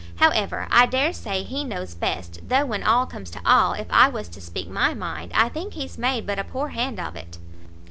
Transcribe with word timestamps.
However, 0.15 0.67
I 0.71 0.87
dare 0.87 1.13
say 1.13 1.43
he 1.43 1.63
knows 1.63 1.93
best; 1.93 2.39
though 2.49 2.65
when 2.65 2.81
all 2.81 3.05
comes 3.05 3.29
to 3.29 3.41
all, 3.45 3.73
if 3.73 3.85
I 3.91 4.07
was 4.07 4.29
to 4.29 4.41
speak 4.41 4.67
my 4.67 4.95
mind, 4.95 5.31
I 5.35 5.47
think 5.47 5.75
he's 5.75 5.95
made 5.99 6.25
but 6.25 6.39
a 6.39 6.43
poor 6.43 6.69
hand 6.69 6.99
of 6.99 7.15
it." 7.15 7.37